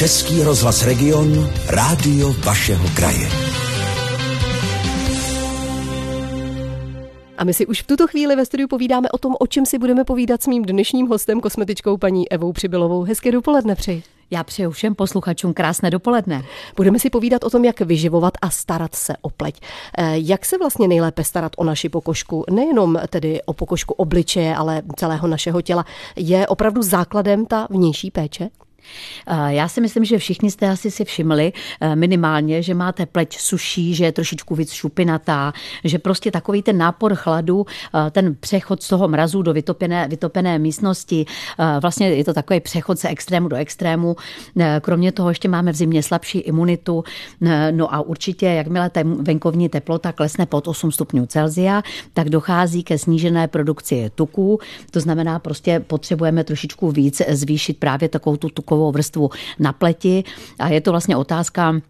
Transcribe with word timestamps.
Český 0.00 0.42
rozhlas 0.42 0.86
Region, 0.86 1.28
rádio 1.68 2.32
vašeho 2.32 2.88
kraje. 2.96 3.28
A 7.38 7.44
my 7.44 7.54
si 7.54 7.66
už 7.66 7.82
v 7.82 7.86
tuto 7.86 8.06
chvíli 8.06 8.36
ve 8.36 8.46
studiu 8.46 8.68
povídáme 8.68 9.08
o 9.10 9.18
tom, 9.18 9.36
o 9.40 9.46
čem 9.46 9.66
si 9.66 9.78
budeme 9.78 10.04
povídat 10.04 10.42
s 10.42 10.46
mým 10.46 10.62
dnešním 10.62 11.06
hostem, 11.06 11.40
kosmetičkou 11.40 11.96
paní 11.96 12.32
Evou 12.32 12.52
Přibylovou. 12.52 13.02
Hezké 13.02 13.32
dopoledne 13.32 13.74
přeji. 13.74 14.02
Já 14.30 14.44
přeju 14.44 14.70
všem 14.70 14.94
posluchačům 14.94 15.54
krásné 15.54 15.90
dopoledne. 15.90 16.42
Budeme 16.76 16.98
si 16.98 17.10
povídat 17.10 17.44
o 17.44 17.50
tom, 17.50 17.64
jak 17.64 17.80
vyživovat 17.80 18.34
a 18.42 18.50
starat 18.50 18.94
se 18.94 19.14
o 19.20 19.30
pleť. 19.30 19.60
Eh, 19.98 20.12
jak 20.14 20.44
se 20.44 20.58
vlastně 20.58 20.88
nejlépe 20.88 21.24
starat 21.24 21.52
o 21.56 21.64
naši 21.64 21.88
pokožku, 21.88 22.44
nejenom 22.50 22.98
tedy 23.08 23.42
o 23.42 23.52
pokožku 23.52 23.94
obličeje, 23.94 24.56
ale 24.56 24.82
celého 24.96 25.28
našeho 25.28 25.62
těla, 25.62 25.84
je 26.16 26.46
opravdu 26.46 26.82
základem 26.82 27.46
ta 27.46 27.66
vnější 27.70 28.10
péče? 28.10 28.50
Eh, 29.26 29.54
já 29.54 29.68
si 29.68 29.80
myslím, 29.80 30.04
že 30.04 30.18
všichni 30.18 30.50
jste 30.50 30.68
asi 30.68 30.90
si 30.90 31.04
všimli 31.04 31.52
eh, 31.80 31.96
minimálně, 31.96 32.62
že 32.62 32.74
máte 32.74 33.06
pleť 33.06 33.38
suší, 33.38 33.94
že 33.94 34.04
je 34.04 34.12
trošičku 34.12 34.54
víc 34.54 34.72
šupinatá, 34.72 35.52
že 35.84 35.98
prostě 35.98 36.30
takový 36.30 36.62
ten 36.62 36.78
nápor 36.78 37.14
chladu, 37.14 37.66
eh, 37.66 38.10
ten 38.10 38.36
přechod 38.40 38.82
z 38.82 38.88
toho 38.88 39.08
mrazu 39.08 39.42
do 39.42 39.52
vytopené, 39.52 40.08
vytopené 40.08 40.58
místnosti, 40.58 41.26
vlastně 41.80 42.08
je 42.08 42.24
to 42.24 42.34
takový 42.34 42.60
přechod 42.60 42.98
se 42.98 43.08
extrému 43.08 43.48
do 43.48 43.56
extrému. 43.56 44.16
Kromě 44.80 45.12
toho 45.12 45.28
ještě 45.28 45.48
máme 45.48 45.72
v 45.72 45.76
zimě 45.76 46.02
slabší 46.02 46.38
imunitu, 46.38 47.04
no 47.70 47.94
a 47.94 48.00
určitě, 48.00 48.46
jakmile 48.46 48.90
venkovní 49.04 49.68
teplota 49.68 50.12
klesne 50.12 50.46
pod 50.46 50.68
8 50.68 50.92
stupňů 50.92 51.26
Celzia, 51.26 51.82
tak 52.14 52.30
dochází 52.30 52.82
ke 52.82 52.98
snížené 52.98 53.48
produkci 53.48 54.10
tuků. 54.14 54.58
To 54.90 55.00
znamená, 55.00 55.38
prostě 55.38 55.80
potřebujeme 55.80 56.44
trošičku 56.44 56.90
víc 56.90 57.22
zvýšit 57.28 57.78
právě 57.78 58.08
takovou 58.08 58.36
tu 58.36 58.48
tukovou 58.70 58.92
vrstvu 58.92 59.30
na 59.58 59.72
pleti. 59.72 60.24
A 60.58 60.68
je 60.68 60.80
to 60.80 60.90
vlastně 60.90 61.16
otázka 61.16 61.80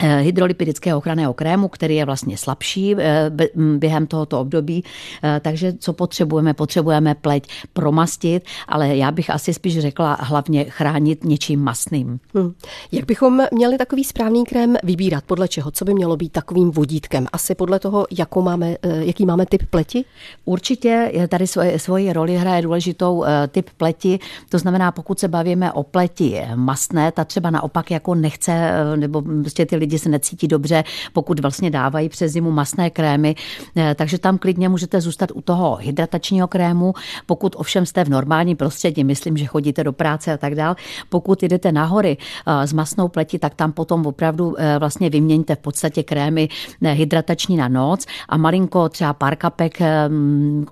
hydrolipidického 0.00 0.98
ochranného 0.98 1.34
krému, 1.34 1.68
který 1.68 1.96
je 1.96 2.04
vlastně 2.04 2.36
slabší 2.36 2.94
eh, 2.98 3.30
během 3.78 4.06
tohoto 4.06 4.40
období. 4.40 4.84
Eh, 5.22 5.40
takže 5.40 5.72
co 5.72 5.92
potřebujeme? 5.92 6.54
Potřebujeme 6.54 7.14
pleť 7.14 7.48
promastit, 7.72 8.44
ale 8.68 8.96
já 8.96 9.10
bych 9.10 9.30
asi 9.30 9.54
spíš 9.54 9.78
řekla 9.78 10.18
hlavně 10.20 10.64
chránit 10.64 11.24
něčím 11.24 11.60
masným. 11.60 12.20
Hmm. 12.34 12.52
Jak 12.92 13.04
bychom 13.04 13.42
měli 13.52 13.78
takový 13.78 14.04
správný 14.04 14.44
krém 14.44 14.76
vybírat? 14.82 15.24
Podle 15.24 15.48
čeho? 15.48 15.70
Co 15.70 15.84
by 15.84 15.94
mělo 15.94 16.16
být 16.16 16.32
takovým 16.32 16.70
vodítkem? 16.70 17.26
Asi 17.32 17.54
podle 17.54 17.78
toho, 17.78 18.06
jakou 18.10 18.42
máme, 18.42 18.76
jaký 18.82 19.26
máme 19.26 19.46
typ 19.46 19.62
pleti? 19.70 20.04
Určitě 20.44 21.12
tady 21.28 21.46
svoje, 21.46 21.78
svoji 21.78 22.12
roli 22.12 22.36
hraje 22.36 22.62
důležitou 22.62 23.24
typ 23.48 23.70
pleti. 23.76 24.18
To 24.48 24.58
znamená, 24.58 24.92
pokud 24.92 25.20
se 25.20 25.28
bavíme 25.28 25.72
o 25.72 25.82
pleti 25.82 26.42
masné, 26.54 27.12
ta 27.12 27.24
třeba 27.24 27.50
naopak 27.50 27.90
jako 27.90 28.14
nechce, 28.14 28.72
nebo 28.96 29.22
prostě 29.22 29.66
ty 29.66 29.76
lidi 29.76 29.89
lidi 29.90 29.98
se 29.98 30.08
necítí 30.08 30.48
dobře, 30.48 30.84
pokud 31.12 31.40
vlastně 31.40 31.70
dávají 31.70 32.08
přes 32.08 32.32
zimu 32.32 32.50
masné 32.50 32.90
krémy. 32.90 33.34
Eh, 33.76 33.94
takže 33.94 34.18
tam 34.18 34.38
klidně 34.38 34.68
můžete 34.68 35.00
zůstat 35.00 35.30
u 35.34 35.40
toho 35.40 35.76
hydratačního 35.76 36.48
krému. 36.48 36.94
Pokud 37.26 37.56
ovšem 37.58 37.86
jste 37.86 38.04
v 38.04 38.08
normálním 38.08 38.56
prostředí, 38.56 39.04
myslím, 39.04 39.36
že 39.36 39.46
chodíte 39.46 39.84
do 39.84 39.92
práce 39.92 40.32
a 40.32 40.36
tak 40.36 40.54
dál, 40.54 40.76
pokud 41.08 41.42
jdete 41.42 41.72
nahory 41.72 42.16
eh, 42.16 42.66
s 42.66 42.72
masnou 42.72 43.08
pleti, 43.08 43.38
tak 43.38 43.54
tam 43.54 43.72
potom 43.72 44.06
opravdu 44.06 44.54
eh, 44.58 44.78
vlastně 44.78 45.10
vyměňte 45.10 45.54
v 45.54 45.58
podstatě 45.58 46.02
krémy 46.02 46.48
hydratační 46.80 47.56
na 47.56 47.68
noc 47.68 48.06
a 48.28 48.36
malinko 48.36 48.88
třeba 48.88 49.12
pár 49.12 49.36
kapek 49.36 49.78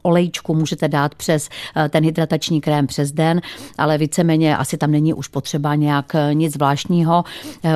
olejčku 0.03 0.55
můžete 0.55 0.89
dát 0.89 1.15
přes 1.15 1.49
ten 1.91 2.05
hydratační 2.05 2.61
krém 2.61 2.87
přes 2.87 3.13
den, 3.13 3.41
ale 3.79 3.99
víceméně 3.99 4.57
asi 4.57 4.77
tam 4.77 4.91
není 4.91 5.15
už 5.15 5.29
potřeba 5.29 5.75
nějak 5.75 6.17
nic 6.33 6.53
zvláštního. 6.53 7.25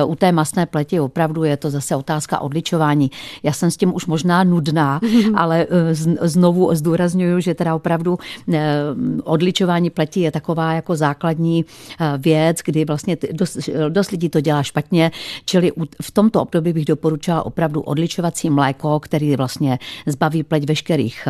U 0.05 0.15
té 0.15 0.31
masné 0.31 0.65
pleti 0.65 0.99
opravdu 0.99 1.32
opravdu 1.33 1.43
je 1.43 1.57
to 1.57 1.69
zase 1.69 1.95
otázka 1.95 2.39
odličování. 2.39 3.11
Já 3.43 3.51
jsem 3.53 3.71
s 3.71 3.77
tím 3.77 3.93
už 3.95 4.05
možná 4.05 4.43
nudná, 4.43 4.99
ale 5.35 5.65
eh, 5.69 5.95
znovu 6.27 6.75
zdůraznuju, 6.75 7.39
že 7.39 7.53
teda 7.53 7.75
opravdu 7.75 8.17
eh, 8.53 8.83
odličování 9.23 9.89
pleti 9.89 10.21
je 10.21 10.31
taková 10.31 10.73
jako 10.73 10.95
základní 10.95 11.65
eh, 11.65 12.17
věc, 12.17 12.57
kdy 12.65 12.85
vlastně 12.85 13.17
dost, 13.31 13.69
dost 13.89 14.11
lidí 14.11 14.29
to 14.29 14.41
dělá 14.41 14.63
špatně, 14.63 15.11
čili 15.45 15.71
v 16.01 16.11
tomto 16.11 16.41
období 16.41 16.73
bych 16.73 16.85
doporučila 16.85 17.45
opravdu 17.45 17.81
odličovací 17.81 18.49
mléko, 18.49 18.99
který 18.99 19.35
vlastně 19.35 19.79
zbaví 20.05 20.43
pleť 20.43 20.67
veškerých 20.67 21.27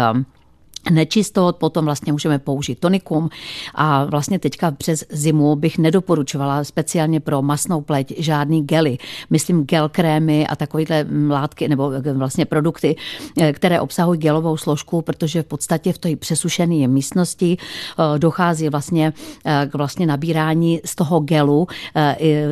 nečistot, 0.92 1.56
potom 1.56 1.86
vlastně 1.86 2.12
můžeme 2.12 2.40
použít 2.40 2.80
tonikum 2.80 3.30
a 3.76 4.06
vlastně 4.06 4.40
teďka 4.40 4.72
přes 4.72 5.06
zimu 5.10 5.56
bych 5.56 5.78
nedoporučovala 5.78 6.64
speciálně 6.64 7.20
pro 7.20 7.42
masnou 7.42 7.82
pleť 7.82 8.14
žádný 8.18 8.64
gely. 8.64 8.98
Myslím 9.30 9.64
gel 9.64 9.90
krémy 9.90 10.48
a 10.48 10.56
takovéhle 10.56 11.06
látky 11.30 11.68
nebo 11.68 11.92
vlastně 12.14 12.46
produkty, 12.46 12.96
eh, 13.42 13.54
které 13.54 13.82
obsahují 13.82 14.20
gelovou 14.20 14.58
složku, 14.58 15.02
protože 15.02 15.42
v 15.42 15.46
podstatě 15.46 15.94
v 15.94 15.98
té 15.98 16.16
přesušené 16.16 16.88
místnosti 16.88 17.58
eh, 17.58 18.20
dochází 18.20 18.70
vlastně 18.70 19.14
eh, 19.46 19.68
k 19.72 19.76
vlastně 19.76 20.06
nabírání 20.06 20.82
z 20.86 20.96
toho 20.96 21.20
gelu 21.20 21.68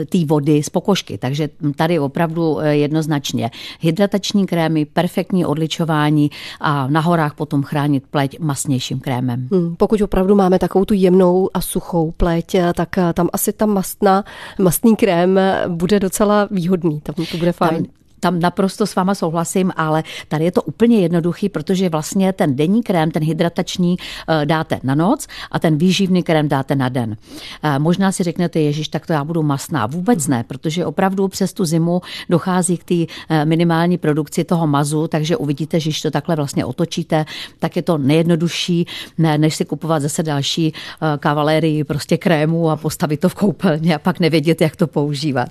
té 0.09 0.25
vody 0.25 0.63
z 0.63 0.69
pokožky. 0.69 1.17
Takže 1.17 1.49
tady 1.75 1.99
opravdu 1.99 2.57
jednoznačně 2.69 3.51
hydratační 3.79 4.45
krémy, 4.45 4.85
perfektní 4.85 5.45
odličování 5.45 6.31
a 6.59 6.87
na 6.87 6.99
horách 6.99 7.33
potom 7.33 7.63
chránit 7.63 8.03
pleť 8.11 8.20
pleť 8.21 8.39
masnějším 8.39 8.99
krémem. 8.99 9.47
Hmm, 9.51 9.75
pokud 9.75 10.01
opravdu 10.01 10.35
máme 10.35 10.59
takovou 10.59 10.85
tu 10.85 10.93
jemnou 10.93 11.49
a 11.53 11.61
suchou 11.61 12.11
pleť, 12.11 12.55
tak 12.73 12.97
eh, 12.97 13.13
tam 13.13 13.29
asi 13.33 13.53
ta 13.53 13.65
mastná, 13.65 14.23
mastný 14.59 14.95
krém 14.95 15.39
bude 15.67 15.99
docela 15.99 16.47
výhodný, 16.51 17.01
tam 17.01 17.15
to 17.31 17.37
bude 17.37 17.51
fajn. 17.51 17.85
Tam 17.85 18.00
tam 18.21 18.39
naprosto 18.39 18.87
s 18.87 18.95
váma 18.95 19.15
souhlasím, 19.15 19.71
ale 19.75 20.03
tady 20.27 20.45
je 20.45 20.51
to 20.51 20.61
úplně 20.61 20.99
jednoduchý, 20.99 21.49
protože 21.49 21.89
vlastně 21.89 22.33
ten 22.33 22.55
denní 22.55 22.83
krém, 22.83 23.11
ten 23.11 23.23
hydratační 23.23 23.97
eh, 23.97 24.45
dáte 24.45 24.79
na 24.83 24.95
noc 24.95 25.27
a 25.51 25.59
ten 25.59 25.77
výživný 25.77 26.23
krém 26.23 26.47
dáte 26.47 26.75
na 26.75 26.89
den. 26.89 27.17
Eh, 27.63 27.79
možná 27.79 28.11
si 28.11 28.23
řeknete, 28.23 28.59
Ježíš, 28.59 28.87
tak 28.87 29.07
to 29.07 29.13
já 29.13 29.23
budu 29.23 29.43
masná. 29.43 29.85
Vůbec 29.85 30.27
ne, 30.27 30.43
protože 30.47 30.85
opravdu 30.85 31.27
přes 31.27 31.53
tu 31.53 31.65
zimu 31.65 32.01
dochází 32.29 32.77
k 32.77 32.83
té 32.83 33.13
eh, 33.29 33.45
minimální 33.45 33.97
produkci 33.97 34.43
toho 34.43 34.67
mazu, 34.67 35.07
takže 35.07 35.37
uvidíte, 35.37 35.79
že 35.79 35.89
když 35.89 36.01
to 36.01 36.11
takhle 36.11 36.35
vlastně 36.35 36.65
otočíte, 36.65 37.25
tak 37.59 37.75
je 37.75 37.81
to 37.81 37.97
nejjednodušší, 37.97 38.87
než 39.17 39.55
si 39.55 39.65
kupovat 39.65 40.01
zase 40.01 40.23
další 40.23 40.73
kavalérii 41.19 41.83
prostě 41.83 42.17
krému 42.17 42.69
a 42.69 42.75
postavit 42.75 43.19
to 43.19 43.29
v 43.29 43.35
koupelně 43.35 43.95
a 43.95 43.99
pak 43.99 44.19
nevědět, 44.19 44.61
jak 44.61 44.75
to 44.75 44.87
používat. 44.87 45.49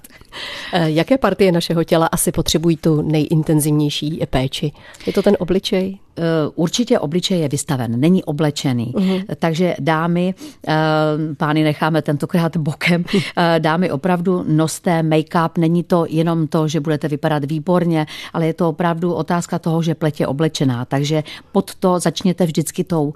Jaké 0.73 1.19
partie 1.19 1.53
našeho 1.53 1.85
těla 1.85 2.07
asi 2.07 2.33
potřebuje 2.33 2.60
potřebují 2.61 2.77
tu 2.77 3.03
nejintenzivnější 3.03 4.21
péči. 4.31 4.73
Je 5.07 5.13
to 5.13 5.23
ten 5.23 5.37
obličej? 5.39 5.99
Eh, 6.21 6.51
určitě 6.55 6.99
obličej 6.99 7.41
je 7.41 7.49
vystaven, 7.49 8.01
není 8.01 8.25
oblečený. 8.25 8.93
Uh-huh. 8.93 9.25
Takže 9.39 9.77
dámy, 9.81 10.35
eh, 10.69 10.75
pány 11.37 11.65
necháme 11.65 12.03
tentokrát 12.03 12.57
bokem, 12.57 13.05
eh, 13.37 13.57
dámy 13.59 13.91
opravdu 13.91 14.45
noste 14.49 15.03
make-up, 15.03 15.59
není 15.59 15.83
to 15.83 16.05
jenom 16.09 16.47
to, 16.47 16.69
že 16.69 16.81
budete 16.81 17.09
vypadat 17.09 17.45
výborně, 17.45 18.07
ale 18.33 18.47
je 18.47 18.55
to 18.55 18.69
opravdu 18.69 19.15
otázka 19.15 19.59
toho, 19.59 19.83
že 19.83 19.95
pleť 19.95 20.21
je 20.21 20.27
oblečená. 20.27 20.85
Takže 20.85 21.25
pod 21.53 21.75
to 21.75 21.99
začněte 21.99 22.47
vždycky 22.47 22.85
tou 22.85 23.13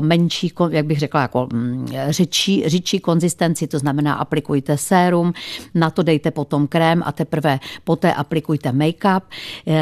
menší, 0.00 0.52
jak 0.70 0.86
bych 0.86 0.98
řekla, 0.98 1.20
jako 1.20 1.48
mm, 1.52 1.88
řečí, 2.08 2.64
řečí 2.66 3.00
konzistenci, 3.00 3.66
to 3.66 3.78
znamená 3.78 4.14
aplikujte 4.14 4.76
sérum, 4.76 5.32
na 5.74 5.90
to 5.90 6.02
dejte 6.02 6.30
potom 6.30 6.66
krém 6.66 7.02
a 7.06 7.12
teprve 7.12 7.60
poté 7.84 8.12
aplikujte 8.12 8.72
make-up. 8.72 9.22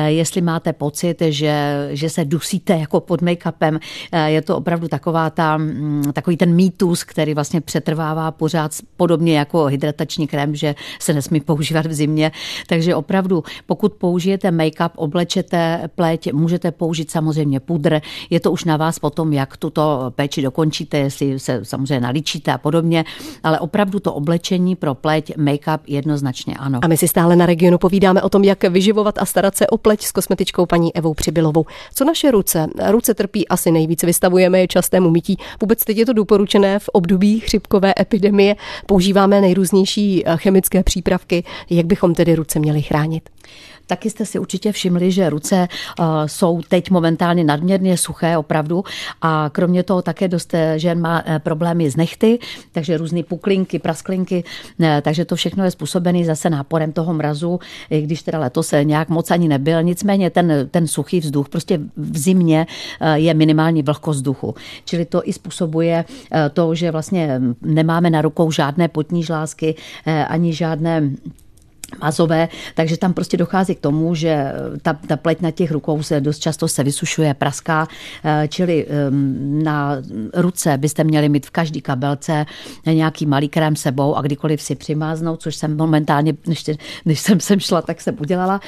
Jestli 0.06 0.40
máte 0.40 0.72
pocit, 0.72 1.16
že, 1.20 1.88
že 1.92 2.10
se 2.10 2.24
dusí 2.24 2.59
musíte 2.60 2.78
jako 2.78 3.00
pod 3.00 3.22
make-upem. 3.22 3.80
Eh, 4.12 4.30
je 4.30 4.42
to 4.42 4.56
opravdu 4.56 4.88
taková 4.88 5.30
ta, 5.30 5.56
mm, 5.56 6.12
takový 6.12 6.36
ten 6.36 6.54
mýtus, 6.54 7.04
který 7.04 7.34
vlastně 7.34 7.60
přetrvává 7.60 8.30
pořád 8.30 8.72
podobně 8.96 9.38
jako 9.38 9.64
hydratační 9.64 10.26
krém, 10.26 10.54
že 10.54 10.74
se 10.98 11.12
nesmí 11.12 11.40
používat 11.40 11.86
v 11.86 11.92
zimě. 11.92 12.32
Takže 12.66 12.94
opravdu, 12.94 13.44
pokud 13.66 13.92
použijete 13.92 14.50
make-up, 14.50 14.90
oblečete 14.96 15.88
pleť, 15.94 16.32
můžete 16.32 16.70
použít 16.70 17.10
samozřejmě 17.10 17.60
pudr. 17.60 18.00
Je 18.30 18.40
to 18.40 18.52
už 18.52 18.64
na 18.64 18.76
vás 18.76 18.98
potom, 18.98 19.32
jak 19.32 19.56
tuto 19.56 20.12
péči 20.14 20.42
dokončíte, 20.42 20.98
jestli 20.98 21.38
se 21.38 21.64
samozřejmě 21.64 22.00
naličíte 22.00 22.52
a 22.52 22.58
podobně, 22.58 23.04
ale 23.42 23.60
opravdu 23.60 24.00
to 24.00 24.12
oblečení 24.12 24.76
pro 24.76 24.94
pleť, 24.94 25.36
make-up 25.36 25.80
jednoznačně 25.86 26.54
ano. 26.58 26.80
A 26.82 26.88
my 26.88 26.96
si 26.96 27.08
stále 27.08 27.36
na 27.36 27.46
regionu 27.46 27.78
povídáme 27.78 28.22
o 28.22 28.28
tom, 28.28 28.44
jak 28.44 28.64
vyživovat 28.64 29.18
a 29.18 29.24
starat 29.24 29.56
se 29.56 29.66
o 29.66 29.78
pleť 29.78 30.04
s 30.04 30.12
kosmetičkou 30.12 30.66
paní 30.66 30.96
Evou 30.96 31.14
Přibylovou. 31.14 31.64
Co 31.94 32.04
naše 32.04 32.30
ruce. 32.40 32.66
Ruce 32.90 33.14
trpí 33.14 33.48
asi 33.48 33.70
nejvíc, 33.70 34.02
vystavujeme 34.02 34.60
je 34.60 34.68
častému 34.68 35.10
mytí. 35.10 35.36
Vůbec 35.60 35.84
teď 35.84 35.96
je 35.96 36.06
to 36.06 36.12
doporučené 36.12 36.78
v 36.78 36.88
období 36.88 37.40
chřipkové 37.40 37.92
epidemie. 38.00 38.56
Používáme 38.86 39.40
nejrůznější 39.40 40.22
eh, 40.26 40.36
chemické 40.36 40.82
přípravky. 40.82 41.44
Jak 41.70 41.86
bychom 41.86 42.14
tedy 42.14 42.34
ruce 42.34 42.58
měli 42.58 42.82
chránit? 42.82 43.30
Taky 43.90 44.10
jste 44.10 44.26
si 44.26 44.38
určitě 44.38 44.72
všimli, 44.72 45.12
že 45.12 45.30
ruce 45.30 45.68
jsou 46.26 46.60
teď 46.68 46.90
momentálně 46.90 47.44
nadměrně 47.44 47.96
suché 47.96 48.36
opravdu 48.36 48.84
a 49.22 49.50
kromě 49.52 49.82
toho 49.82 50.02
také 50.02 50.28
dost 50.28 50.54
žen 50.76 51.00
má 51.00 51.24
problémy 51.38 51.90
s 51.90 51.96
nechty, 51.96 52.38
takže 52.72 52.96
různé 52.96 53.22
puklinky, 53.22 53.78
prasklinky, 53.78 54.44
takže 55.02 55.24
to 55.24 55.36
všechno 55.36 55.64
je 55.64 55.70
způsobené 55.70 56.24
zase 56.24 56.50
náporem 56.50 56.92
toho 56.92 57.14
mrazu, 57.14 57.60
i 57.90 58.02
když 58.02 58.22
teda 58.22 58.38
letos 58.38 58.74
nějak 58.82 59.08
moc 59.08 59.30
ani 59.30 59.48
nebyl. 59.48 59.82
Nicméně 59.82 60.30
ten, 60.30 60.68
ten 60.70 60.86
suchý 60.86 61.20
vzduch, 61.20 61.48
prostě 61.48 61.80
v 61.96 62.18
zimě 62.18 62.66
je 63.14 63.34
minimální 63.34 63.82
vlhkost 63.82 64.16
vzduchu. 64.16 64.54
Čili 64.84 65.04
to 65.04 65.22
i 65.24 65.32
způsobuje 65.32 66.04
to, 66.52 66.74
že 66.74 66.90
vlastně 66.90 67.40
nemáme 67.62 68.10
na 68.10 68.22
rukou 68.22 68.50
žádné 68.50 68.88
potní 68.88 69.22
žlázky, 69.22 69.74
ani 70.28 70.52
žádné 70.52 71.10
mazové, 72.02 72.48
takže 72.74 72.96
tam 72.96 73.12
prostě 73.12 73.36
dochází 73.36 73.74
k 73.74 73.80
tomu, 73.80 74.14
že 74.14 74.52
ta, 74.82 74.92
ta 75.06 75.16
pleť 75.16 75.40
na 75.40 75.50
těch 75.50 75.70
rukou 75.70 76.02
se 76.02 76.20
dost 76.20 76.38
často 76.38 76.68
se 76.68 76.84
vysušuje, 76.84 77.34
praská, 77.34 77.88
eh, 78.24 78.48
čili 78.48 78.86
ehm, 78.88 79.62
na 79.62 79.96
ruce 80.34 80.78
byste 80.78 81.04
měli 81.04 81.28
mít 81.28 81.46
v 81.46 81.50
každý 81.50 81.80
kabelce 81.80 82.46
nějaký 82.86 83.26
malý 83.26 83.48
krém 83.48 83.76
sebou 83.76 84.14
a 84.14 84.22
kdykoliv 84.22 84.62
si 84.62 84.74
přimáznout, 84.74 85.42
což 85.42 85.56
jsem 85.56 85.76
momentálně, 85.76 86.34
než, 86.46 86.70
než 87.04 87.20
jsem 87.20 87.40
sem 87.40 87.60
šla, 87.60 87.82
tak 87.82 88.00
jsem 88.00 88.16
udělala. 88.20 88.60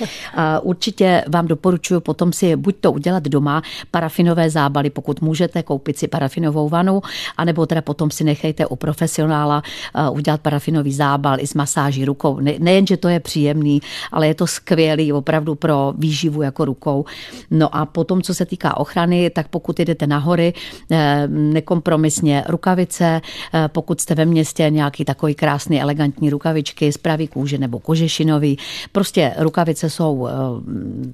Určitě 0.62 1.24
vám 1.28 1.46
doporučuji 1.46 2.00
potom 2.00 2.32
si 2.32 2.56
buď 2.56 2.76
to 2.80 2.92
udělat 2.92 3.22
doma, 3.22 3.62
parafinové 3.90 4.50
zábaly, 4.50 4.90
pokud 4.90 5.20
můžete 5.20 5.62
koupit 5.62 5.98
si 5.98 6.08
parafinovou 6.08 6.68
vanu, 6.68 7.02
anebo 7.36 7.66
teda 7.66 7.82
potom 7.82 8.10
si 8.10 8.24
nechejte 8.24 8.66
u 8.66 8.76
profesionála 8.76 9.62
eh, 9.94 10.10
udělat 10.10 10.40
parafinový 10.40 10.92
zábal 10.92 11.40
i 11.40 11.46
s 11.46 11.54
masáží 11.54 12.04
rukou. 12.04 12.40
Ne, 12.40 12.52
nejen, 12.58 12.86
že 12.86 12.96
to 12.96 13.08
je 13.08 13.11
příjemný, 13.20 13.80
ale 14.12 14.26
je 14.26 14.34
to 14.34 14.46
skvělý 14.46 15.12
opravdu 15.12 15.54
pro 15.54 15.94
výživu 15.98 16.42
jako 16.42 16.64
rukou. 16.64 17.04
No 17.50 17.76
a 17.76 17.86
potom, 17.86 18.22
co 18.22 18.34
se 18.34 18.46
týká 18.46 18.76
ochrany, 18.76 19.30
tak 19.30 19.48
pokud 19.48 19.80
jdete 19.80 20.06
na 20.06 20.18
hory, 20.18 20.52
eh, 20.90 21.28
nekompromisně 21.28 22.44
rukavice, 22.48 23.20
eh, 23.54 23.68
pokud 23.68 24.00
jste 24.00 24.14
ve 24.14 24.24
městě 24.24 24.70
nějaký 24.70 25.04
takový 25.04 25.34
krásný, 25.34 25.82
elegantní 25.82 26.30
rukavičky 26.30 26.92
z 26.92 26.98
pravý 26.98 27.28
kůže 27.28 27.58
nebo 27.58 27.78
kožešinový. 27.78 28.58
Prostě 28.92 29.34
rukavice 29.38 29.90
jsou 29.90 30.26
eh, 30.26 30.32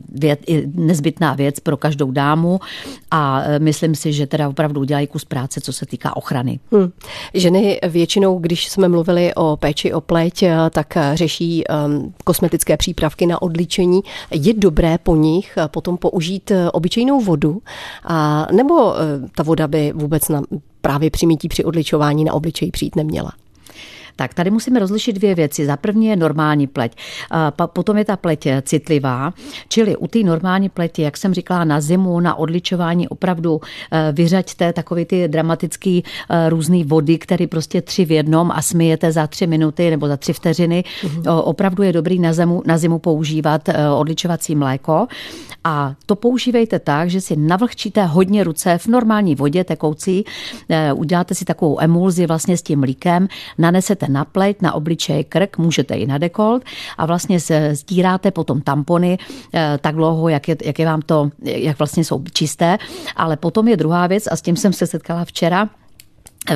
věc, 0.08 0.40
nezbytná 0.74 1.34
věc 1.34 1.60
pro 1.60 1.76
každou 1.76 2.10
dámu 2.10 2.60
a 3.10 3.42
myslím 3.58 3.94
si, 3.94 4.12
že 4.12 4.26
teda 4.26 4.48
opravdu 4.48 4.80
udělají 4.80 5.06
kus 5.06 5.24
práce, 5.24 5.60
co 5.60 5.72
se 5.72 5.86
týká 5.86 6.16
ochrany. 6.16 6.60
Hmm. 6.72 6.92
Ženy 7.34 7.80
většinou, 7.88 8.38
když 8.38 8.68
jsme 8.68 8.88
mluvili 8.88 9.34
o 9.34 9.56
péči 9.56 9.92
o 9.92 10.00
pleť, 10.00 10.44
tak 10.70 10.98
řeší 11.14 11.64
kosmetické 12.24 12.76
přípravky 12.76 13.26
na 13.26 13.42
odličení, 13.42 14.00
je 14.30 14.54
dobré 14.54 14.98
po 14.98 15.16
nich 15.16 15.58
potom 15.66 15.96
použít 15.96 16.50
uh, 16.50 16.56
obyčejnou 16.72 17.20
vodu, 17.20 17.62
a, 18.04 18.46
nebo 18.52 18.74
uh, 18.74 18.94
ta 19.36 19.42
voda 19.42 19.68
by 19.68 19.92
vůbec 19.94 20.28
na, 20.28 20.42
právě 20.80 21.10
při 21.10 21.26
při 21.48 21.64
odličování 21.64 22.24
na 22.24 22.32
obličeji 22.32 22.70
přijít 22.70 22.96
neměla? 22.96 23.32
Tak 24.18 24.34
tady 24.34 24.50
musíme 24.50 24.80
rozlišit 24.80 25.12
dvě 25.12 25.34
věci. 25.34 25.66
Za 25.66 25.76
první 25.76 26.06
je 26.06 26.16
normální 26.16 26.66
pleť, 26.66 26.96
potom 27.66 27.96
je 27.96 28.04
ta 28.04 28.16
pleť 28.16 28.48
citlivá, 28.62 29.32
čili 29.68 29.96
u 29.96 30.06
té 30.06 30.18
normální 30.18 30.68
pleti, 30.68 31.02
jak 31.02 31.16
jsem 31.16 31.34
říkala, 31.34 31.64
na 31.64 31.80
zimu, 31.80 32.20
na 32.20 32.34
odličování 32.34 33.08
opravdu 33.08 33.60
e, 33.60 34.12
vyřaďte 34.12 34.72
takový 34.72 35.04
ty 35.04 35.28
dramatický 35.28 36.04
e, 36.04 36.50
různý 36.50 36.84
vody, 36.84 37.18
které 37.18 37.46
prostě 37.46 37.82
tři 37.82 38.04
v 38.04 38.10
jednom 38.10 38.50
a 38.50 38.62
smijete 38.62 39.12
za 39.12 39.26
tři 39.26 39.46
minuty 39.46 39.90
nebo 39.90 40.08
za 40.08 40.16
tři 40.16 40.32
vteřiny. 40.32 40.84
Mm-hmm. 41.02 41.42
Opravdu 41.44 41.82
je 41.82 41.92
dobrý 41.92 42.18
na 42.18 42.32
zimu, 42.32 42.62
na 42.66 42.78
zimu 42.78 42.98
používat 42.98 43.68
odličovací 43.96 44.54
mléko 44.54 45.06
a 45.64 45.94
to 46.06 46.16
používejte 46.16 46.78
tak, 46.78 47.10
že 47.10 47.20
si 47.20 47.36
navlhčíte 47.36 48.04
hodně 48.04 48.44
ruce 48.44 48.78
v 48.78 48.86
normální 48.86 49.34
vodě 49.34 49.64
tekoucí, 49.64 50.24
uděláte 50.94 51.34
si 51.34 51.44
takovou 51.44 51.80
emulzi 51.80 52.26
vlastně 52.26 52.56
s 52.56 52.62
tím 52.62 52.80
mlíkem, 52.80 53.28
nanesete 53.58 54.07
na 54.08 54.24
pleť, 54.24 54.62
na 54.62 54.72
obličej, 54.72 55.24
krk, 55.24 55.58
můžete 55.58 55.94
i 55.94 56.06
na 56.06 56.18
dekolt 56.18 56.62
a 56.98 57.06
vlastně 57.06 57.40
stíráte 57.74 58.30
potom 58.30 58.60
tampony 58.60 59.18
eh, 59.18 59.78
tak 59.80 59.94
dlouho, 59.94 60.28
jak 60.28 60.48
je, 60.48 60.56
jak 60.64 60.78
je 60.78 60.86
vám 60.86 61.02
to, 61.02 61.30
jak 61.42 61.78
vlastně 61.78 62.04
jsou 62.04 62.24
čisté. 62.32 62.78
Ale 63.16 63.36
potom 63.36 63.68
je 63.68 63.76
druhá 63.76 64.06
věc 64.06 64.24
a 64.30 64.36
s 64.36 64.42
tím 64.42 64.56
jsem 64.56 64.72
se 64.72 64.86
setkala 64.86 65.24
včera, 65.24 65.68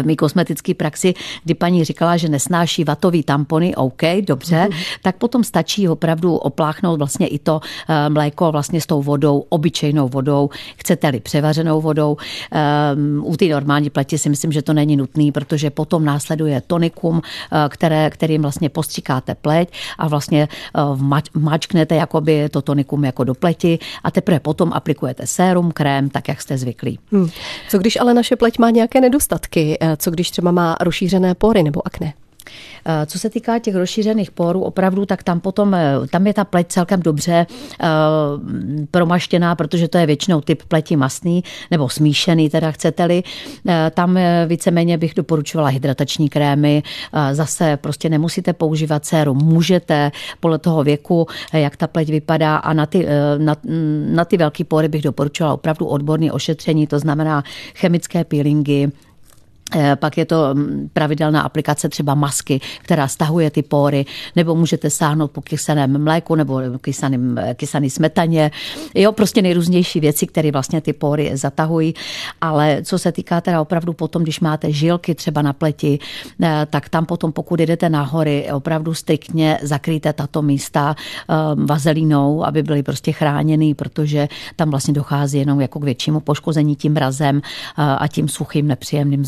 v 0.02 0.06
mý 0.06 0.16
kosmetické 0.16 0.74
praxi, 0.74 1.14
kdy 1.44 1.54
paní 1.54 1.84
říkala, 1.84 2.16
že 2.16 2.28
nesnáší 2.28 2.84
vatový 2.84 3.22
tampony, 3.22 3.74
OK, 3.74 4.02
dobře, 4.26 4.68
mm. 4.70 4.78
tak 5.02 5.16
potom 5.16 5.44
stačí 5.44 5.88
opravdu 5.88 6.36
opláchnout 6.36 6.98
vlastně 6.98 7.26
i 7.26 7.38
to 7.38 7.60
eh, 7.88 8.10
mléko 8.10 8.52
vlastně 8.52 8.80
s 8.80 8.86
tou 8.86 9.02
vodou, 9.02 9.44
obyčejnou 9.48 10.08
vodou, 10.08 10.50
chcete-li 10.76 11.20
převařenou 11.20 11.80
vodou. 11.80 12.16
Um, 12.94 13.22
u 13.26 13.36
té 13.36 13.44
normální 13.44 13.90
pleti 13.90 14.18
si 14.18 14.28
myslím, 14.28 14.52
že 14.52 14.62
to 14.62 14.72
není 14.72 14.96
nutný, 14.96 15.32
protože 15.32 15.70
potom 15.70 16.04
následuje 16.04 16.60
tonikum, 16.60 17.22
eh, 17.24 17.68
které, 17.68 18.10
kterým 18.10 18.42
vlastně 18.42 18.68
postříkáte 18.68 19.34
pleť 19.34 19.72
a 19.98 20.08
vlastně 20.08 20.48
mač, 20.96 21.30
mačknete 21.34 21.94
jakoby 21.94 22.48
to 22.48 22.62
tonikum 22.62 23.04
jako 23.04 23.24
do 23.24 23.34
pleti 23.34 23.78
a 24.04 24.10
teprve 24.10 24.40
potom 24.40 24.72
aplikujete 24.72 25.26
sérum, 25.26 25.72
krém, 25.72 26.10
tak 26.10 26.28
jak 26.28 26.42
jste 26.42 26.58
zvyklí. 26.58 26.98
Hmm. 27.12 27.28
Co 27.68 27.78
když 27.78 28.00
ale 28.00 28.14
naše 28.14 28.36
pleť 28.36 28.58
má 28.58 28.70
nějaké 28.70 29.00
nedostatky? 29.00 29.78
Eh, 29.82 29.96
co 29.96 30.10
když 30.10 30.30
třeba 30.30 30.50
má 30.50 30.76
rozšířené 30.80 31.34
pory 31.34 31.62
nebo 31.62 31.86
akné? 31.86 32.12
Eh, 32.86 33.06
co 33.06 33.18
se 33.18 33.30
týká 33.30 33.58
těch 33.58 33.74
rozšířených 33.74 34.30
porů, 34.30 34.62
opravdu, 34.62 35.06
tak 35.06 35.22
tam 35.22 35.40
potom, 35.40 35.74
eh, 35.74 35.94
tam 36.10 36.26
je 36.26 36.34
ta 36.34 36.44
pleť 36.44 36.66
celkem 36.68 37.02
dobře 37.02 37.46
promaštěná, 38.90 39.54
protože 39.54 39.88
to 39.88 39.98
je 39.98 40.06
většinou 40.06 40.40
typ 40.40 40.62
pleti 40.68 40.96
masný 40.96 41.44
nebo 41.70 41.88
smíšený, 41.88 42.50
teda 42.50 42.70
chcete-li. 42.70 43.22
Tam 43.94 44.18
víceméně 44.46 44.98
bych 44.98 45.14
doporučovala 45.14 45.68
hydratační 45.68 46.28
krémy. 46.28 46.82
Zase 47.32 47.76
prostě 47.76 48.08
nemusíte 48.08 48.52
používat 48.52 49.06
sérum. 49.06 49.38
Můžete 49.44 50.12
podle 50.40 50.58
toho 50.58 50.84
věku, 50.84 51.26
jak 51.52 51.76
ta 51.76 51.86
pleť 51.86 52.08
vypadá 52.08 52.56
a 52.56 52.72
na 52.72 52.86
ty, 52.86 53.06
na, 53.38 53.56
na 54.06 54.24
ty 54.24 54.36
velké 54.36 54.64
pory 54.64 54.88
bych 54.88 55.02
doporučovala 55.02 55.54
opravdu 55.54 55.86
odborné 55.86 56.32
ošetření, 56.32 56.86
to 56.86 56.98
znamená 56.98 57.44
chemické 57.74 58.24
peelingy, 58.24 58.88
pak 59.96 60.18
je 60.18 60.24
to 60.24 60.54
mm, 60.54 60.88
pravidelná 60.92 61.40
aplikace 61.40 61.88
třeba 61.88 62.14
masky, 62.14 62.60
která 62.82 63.08
stahuje 63.08 63.50
ty 63.50 63.62
pory, 63.62 64.06
nebo 64.36 64.54
můžete 64.54 64.90
sáhnout 64.90 65.30
po 65.30 65.40
kysaném 65.40 66.04
mléku 66.04 66.34
nebo 66.34 66.60
kysaným, 66.80 67.38
eh, 67.38 67.54
kysaný 67.54 67.90
smetaně. 67.90 68.50
Jo, 68.94 69.12
prostě 69.12 69.42
nejrůznější 69.42 70.00
věci, 70.00 70.26
které 70.26 70.50
vlastně 70.50 70.80
ty 70.80 70.92
pory 70.92 71.30
zatahují. 71.34 71.94
Ale 72.40 72.82
co 72.82 72.98
se 72.98 73.12
týká 73.12 73.40
teda 73.40 73.60
opravdu 73.60 73.92
potom, 73.92 74.22
když 74.22 74.40
máte 74.40 74.72
žilky 74.72 75.14
třeba 75.14 75.42
na 75.42 75.52
pleti, 75.52 75.98
eh, 76.42 76.66
tak 76.70 76.88
tam 76.88 77.06
potom, 77.06 77.32
pokud 77.32 77.60
jdete 77.60 77.88
na 77.88 78.02
hory, 78.02 78.48
opravdu 78.52 78.94
striktně 78.94 79.58
zakryjte 79.62 80.12
tato 80.12 80.42
místa 80.42 80.94
vazelínou, 81.54 82.44
aby 82.44 82.62
byly 82.62 82.82
prostě 82.82 83.12
chráněný, 83.12 83.74
protože 83.74 84.28
tam 84.56 84.70
vlastně 84.70 84.94
dochází 84.94 85.38
jenom 85.38 85.60
jako 85.60 85.80
k 85.80 85.84
většímu 85.84 86.20
poškození 86.20 86.76
tím 86.76 86.92
mrazem 86.92 87.42
a 87.76 88.08
tím 88.08 88.28
suchým 88.28 88.66
nepříjemným 88.66 89.24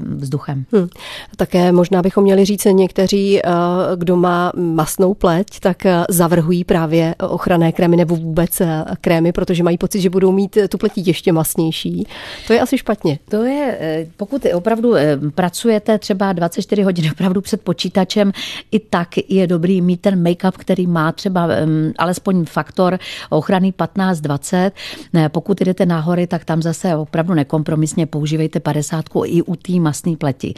vzduchem. 0.00 0.64
Hmm. 0.72 0.88
Také 1.36 1.72
možná 1.72 2.02
bychom 2.02 2.24
měli 2.24 2.44
říct, 2.44 2.64
někteří, 2.64 3.40
eh, 3.40 3.50
kdo 3.96 4.16
má 4.16 4.52
masnou 4.56 5.14
pleť, 5.14 5.60
tak 5.60 5.86
eh, 5.86 6.04
zavrhují 6.08 6.64
právě 6.64 7.14
ochranné 7.20 7.72
krémy 7.72 7.96
nebo 7.96 8.16
vůbec 8.16 8.60
eh, 8.60 8.84
krémy, 9.00 9.32
protože 9.32 9.62
mají 9.62 9.78
pocit, 9.78 10.00
že 10.00 10.10
budou 10.10 10.32
mít 10.32 10.58
tu 10.68 10.78
pletí 10.78 11.02
ještě 11.06 11.32
masnější. 11.32 12.06
To 12.46 12.52
je 12.52 12.60
asi 12.60 12.78
špatně. 12.78 13.18
To 13.28 13.44
je, 13.44 13.78
pokud 14.16 14.46
opravdu 14.54 14.94
pracujete 15.34 15.98
třeba 15.98 16.32
24 16.32 16.82
hodin 16.82 17.10
opravdu 17.12 17.40
před 17.40 17.60
počítačem, 17.60 18.32
i 18.70 18.78
tak 18.78 19.08
je 19.28 19.46
dobrý 19.46 19.80
mít 19.80 20.00
ten 20.00 20.22
make-up, 20.22 20.52
který 20.56 20.86
má 20.86 21.12
třeba 21.12 21.48
alespoň 21.98 22.44
faktor 22.44 22.98
ochrany 23.30 23.72
15-20. 23.72 24.70
Pokud 25.28 25.60
jdete 25.60 25.86
nahory, 25.86 26.26
tak 26.26 26.44
tam 26.44 26.62
zase 26.62 26.96
opravdu 26.96 27.34
nekompromisně 27.34 28.06
používejte 28.06 28.60
50 28.60 29.04
i 29.24 29.42
u 29.42 29.56
té 29.56 29.75
masné 29.80 30.16
pleti. 30.16 30.54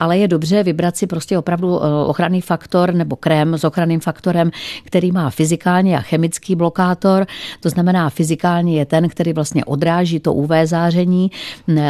Ale 0.00 0.18
je 0.18 0.28
dobře 0.28 0.62
vybrat 0.62 0.96
si 0.96 1.06
prostě 1.06 1.38
opravdu 1.38 1.84
eh, 1.84 1.88
ochranný 2.06 2.40
faktor 2.40 2.94
nebo 2.94 3.16
krém 3.16 3.54
s 3.54 3.64
ochranným 3.64 4.00
faktorem, 4.00 4.50
který 4.84 5.12
má 5.12 5.30
fyzikální 5.30 5.96
a 5.96 6.00
chemický 6.00 6.54
blokátor. 6.54 7.26
To 7.60 7.70
znamená, 7.70 8.10
fyzikální 8.10 8.76
je 8.76 8.84
ten, 8.84 9.08
který 9.08 9.32
vlastně 9.32 9.64
odráží 9.64 10.20
to 10.20 10.34
UV 10.34 10.50
záření, 10.64 11.30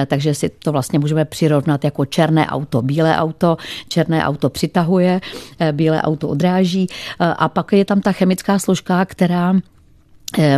takže 0.07 0.35
si 0.35 0.49
to 0.49 0.73
vlastně 0.73 0.99
můžeme 0.99 1.25
přirovnat 1.25 1.85
jako 1.85 2.05
černé 2.05 2.47
auto, 2.47 2.83
bílé 2.83 3.17
auto. 3.17 3.57
Černé 3.89 4.25
auto 4.25 4.51
přitahuje, 4.51 5.21
eh, 5.59 5.73
bílé 5.73 6.03
auto 6.03 6.29
odráží. 6.29 6.87
Eh, 7.21 7.35
a 7.39 7.49
pak 7.49 7.73
je 7.73 7.85
tam 7.85 8.01
ta 8.01 8.13
chemická 8.13 8.59
složka, 8.59 9.05
která 9.05 9.55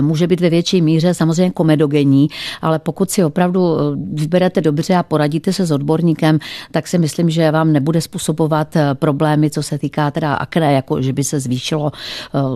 může 0.01 0.27
být 0.27 0.41
ve 0.41 0.51
větší 0.51 0.83
míře 0.83 1.15
samozřejmě 1.15 1.51
komedogenní, 1.51 2.29
ale 2.63 2.79
pokud 2.79 3.11
si 3.11 3.25
opravdu 3.25 3.77
eh, 3.77 3.83
vyberete 4.13 4.61
dobře 4.61 4.95
a 4.95 5.03
poradíte 5.03 5.53
se 5.53 5.67
s 5.67 5.71
odborníkem, 5.71 6.39
tak 6.71 6.89
si 6.89 6.99
myslím, 6.99 7.31
že 7.31 7.51
vám 7.51 7.73
nebude 7.73 8.01
způsobovat 8.01 8.77
eh, 8.77 8.95
problémy, 8.95 9.51
co 9.51 9.63
se 9.63 9.79
týká 9.79 10.11
teda 10.11 10.35
akné, 10.35 10.73
jako 10.73 11.03
že 11.03 11.13
by 11.13 11.25
se 11.25 11.41
zvýšilo 11.41 11.93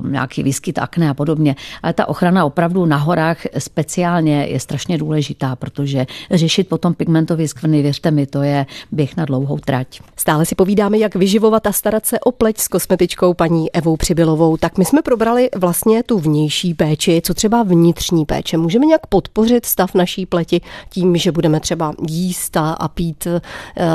nějaký 0.09 0.43
výskyt 0.43 0.79
akné 0.79 1.11
a 1.11 1.15
podobně. 1.15 1.57
Ale 1.83 1.93
ta 1.93 2.09
ochrana 2.09 2.45
opravdu 2.45 2.87
na 2.87 2.97
horách 2.97 3.37
speciálně 3.59 4.45
je 4.45 4.61
strašně 4.61 4.99
důležitá, 4.99 5.57
protože 5.57 6.07
řešit 6.31 6.69
potom 6.69 6.95
pigmentové 6.95 7.49
skvrny, 7.49 7.83
věřte 7.83 8.11
mi, 8.11 8.27
to 8.27 8.43
je 8.43 8.67
běh 8.93 9.17
na 9.17 9.25
dlouhou 9.25 9.59
trať. 9.59 10.01
Stále 10.17 10.47
si 10.47 10.55
povídáme, 10.55 10.99
jak 10.99 11.15
vyživovat 11.15 11.67
a 11.67 11.73
starat 11.73 12.07
se 12.07 12.21
o 12.21 12.33
pleť 12.33 12.59
s 12.59 12.69
kosmetičkou 12.69 13.35
paní 13.35 13.73
Evou 13.73 13.97
Přibylovou. 13.97 14.57
Tak 14.57 14.79
my 14.79 14.85
jsme 14.85 15.03
probrali 15.03 15.49
vlastně 15.57 16.03
tu 16.03 16.19
vnější 16.19 16.75
péči 16.75 17.02
péči, 17.03 17.23
co 17.25 17.35
třeba 17.35 17.63
vnitřní 17.63 18.25
péče. 18.25 18.57
Můžeme 18.57 18.87
nějak 18.87 19.07
podpořit 19.07 19.67
stav 19.67 19.95
naší 19.95 20.27
pleti 20.27 20.61
tím, 20.91 21.17
že 21.17 21.33
budeme 21.33 21.61
třeba 21.61 21.93
jíst 22.09 22.57
a 22.57 22.89
pít 22.95 23.27
eh, 23.27 23.41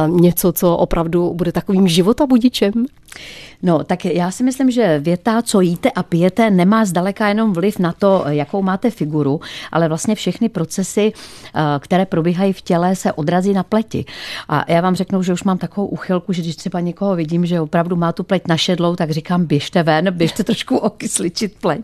něco, 0.07 0.51
co 0.51 0.77
opravdu 0.77 1.33
bude 1.33 1.51
takovým 1.51 1.87
životabudičem? 1.87 2.71
No, 3.63 3.83
tak 3.83 4.05
já 4.05 4.31
si 4.31 4.43
myslím, 4.43 4.71
že 4.71 5.00
věta, 5.00 5.41
co 5.41 5.62
jíte 5.62 5.91
a 5.91 6.03
pijete, 6.03 6.51
nemá 6.51 6.86
zdaleka 6.86 7.27
jenom 7.27 7.53
vliv 7.53 7.79
na 7.79 7.93
to, 7.93 8.24
jakou 8.27 8.62
máte 8.62 8.91
figuru, 8.91 9.41
ale 9.71 9.88
vlastně 9.88 10.15
všechny 10.15 10.50
procesy, 10.50 11.13
eh, 11.55 11.62
které 11.79 12.05
probíhají 12.05 12.53
v 12.53 12.62
těle, 12.62 12.95
se 12.95 13.13
odrazí 13.13 13.53
na 13.53 13.63
pleti. 13.63 14.05
A 14.50 14.71
já 14.71 14.81
vám 14.81 14.95
řeknu, 14.95 15.24
že 15.24 15.33
už 15.33 15.43
mám 15.43 15.57
takovou 15.57 15.88
uchylku, 15.88 16.33
že 16.33 16.41
když 16.41 16.55
třeba 16.55 16.79
někoho 16.79 17.15
vidím, 17.15 17.45
že 17.45 17.62
opravdu 17.62 17.95
má 17.95 18.12
tu 18.12 18.24
pleť 18.24 18.47
našedlou, 18.47 18.95
tak 18.95 19.12
říkám, 19.12 19.45
běžte 19.45 19.83
ven, 19.83 20.12
běžte 20.17 20.43
trošku 20.43 20.77
okysličit 20.77 21.55
pleť. 21.62 21.81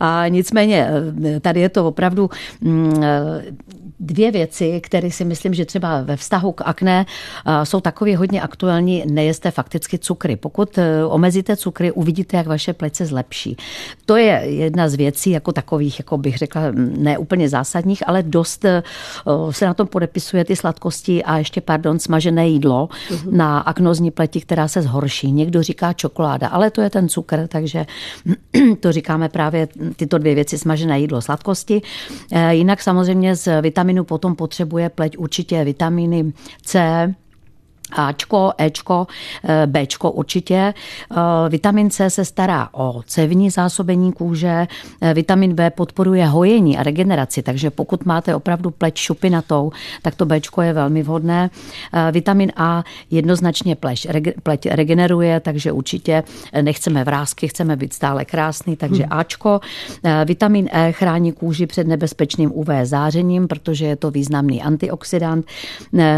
A 0.00 0.28
nicméně, 0.28 0.88
eh, 1.24 1.40
tady 1.40 1.60
je 1.60 1.68
to 1.68 1.86
opravdu 1.86 2.30
mm, 2.60 3.02
eh, 3.02 3.42
dvě 4.00 4.30
věci, 4.30 4.80
které 4.80 5.10
si 5.10 5.24
myslím, 5.24 5.54
že 5.54 5.64
třeba 5.64 6.02
ve 6.02 6.16
vztahu 6.16 6.52
k 6.52 6.62
akné 6.64 7.06
jsou 7.64 7.80
takové 7.80 8.16
hodně 8.16 8.42
aktuální. 8.42 9.04
Nejeste 9.06 9.50
fakticky 9.50 9.98
cukry. 9.98 10.36
Pokud 10.36 10.78
e, 10.78 11.04
omezíte 11.04 11.56
cukry, 11.56 11.92
uvidíte, 11.92 12.36
jak 12.36 12.46
vaše 12.46 12.72
plece 12.72 13.06
zlepší. 13.06 13.56
To 14.06 14.16
je 14.16 14.42
jedna 14.46 14.88
z 14.88 14.94
věcí, 14.94 15.30
jako 15.30 15.52
takových, 15.52 15.98
jako 15.98 16.18
bych 16.18 16.38
řekla, 16.38 16.62
ne 16.74 17.18
úplně 17.18 17.48
zásadních, 17.48 18.08
ale 18.08 18.22
dost 18.22 18.64
e, 18.64 18.82
se 19.50 19.66
na 19.66 19.74
tom 19.74 19.86
podepisuje 19.86 20.44
ty 20.44 20.56
sladkosti 20.56 21.24
a 21.24 21.38
ještě, 21.38 21.60
pardon, 21.60 21.98
smažené 21.98 22.48
jídlo 22.48 22.88
mm-hmm. 22.88 23.32
na 23.32 23.58
aknozní 23.58 24.10
pleti, 24.10 24.40
která 24.40 24.68
se 24.68 24.82
zhorší. 24.82 25.32
Někdo 25.32 25.62
říká 25.62 25.92
čokoláda, 25.92 26.48
ale 26.48 26.70
to 26.70 26.80
je 26.80 26.90
ten 26.90 27.08
cukr, 27.08 27.46
takže 27.48 27.86
to 28.80 28.92
říkáme 28.92 29.28
právě 29.28 29.68
tyto 29.96 30.18
dvě 30.18 30.34
věci, 30.34 30.58
smažené 30.58 31.00
jídlo, 31.00 31.22
sladkosti. 31.22 31.82
Jinak 32.50 32.82
samozřejmě 32.82 33.36
z 33.36 33.60
vitamin 33.60 33.85
vitaminu 33.86 34.04
potom 34.04 34.34
potřebuje 34.36 34.88
pleť 34.88 35.18
určitě 35.18 35.64
vitamíny 35.64 36.32
C, 36.62 37.14
Ačko, 37.92 38.52
Ečko, 38.58 39.06
eh, 39.44 39.66
Bčko 39.66 40.10
určitě. 40.10 40.54
Eh, 40.54 41.16
vitamin 41.48 41.90
C 41.90 42.10
se 42.10 42.24
stará 42.24 42.68
o 42.72 43.02
cévní 43.06 43.50
zásobení 43.50 44.12
kůže, 44.12 44.66
eh, 45.00 45.14
vitamin 45.14 45.54
B 45.54 45.70
podporuje 45.70 46.26
hojení 46.26 46.78
a 46.78 46.82
regeneraci, 46.82 47.42
takže 47.42 47.70
pokud 47.70 48.06
máte 48.06 48.34
opravdu 48.34 48.70
pleť 48.70 48.96
šupinatou, 48.96 49.72
tak 50.02 50.14
to 50.14 50.26
Bčko 50.26 50.62
je 50.62 50.72
velmi 50.72 51.02
vhodné. 51.02 51.50
Vitamin 52.10 52.52
A 52.56 52.84
jednoznačně 53.10 53.76
pleť, 53.76 54.06
pleť 54.42 54.66
regeneruje, 54.66 55.40
takže 55.40 55.72
určitě 55.72 56.22
nechceme 56.62 57.04
vrázky, 57.04 57.48
chceme 57.48 57.76
být 57.76 57.92
stále 57.92 58.24
krásný, 58.24 58.76
takže 58.76 59.02
hmm. 59.02 59.12
Ačko. 59.18 59.60
Vitamin 60.24 60.68
E 60.72 60.92
chrání 60.92 61.32
kůži 61.32 61.66
před 61.66 61.86
nebezpečným 61.86 62.52
UV 62.54 62.68
zářením, 62.82 63.48
protože 63.48 63.86
je 63.86 63.96
to 63.96 64.10
významný 64.10 64.62
antioxidant. 64.62 65.46